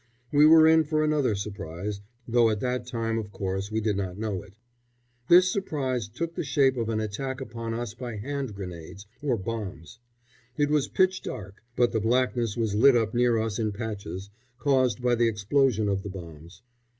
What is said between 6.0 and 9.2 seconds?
took the shape of an attack upon us by hand grenades,